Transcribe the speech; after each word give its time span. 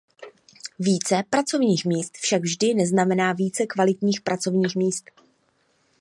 Více 0.79 1.23
pracovních 1.29 1.85
míst 1.85 2.17
však 2.17 2.41
vždy 2.41 2.73
neznamená 2.73 3.33
více 3.33 3.65
kvalitních 3.65 4.21
pracovních 4.21 4.75
míst. 4.75 5.05